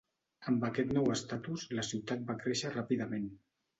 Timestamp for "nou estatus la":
0.95-1.85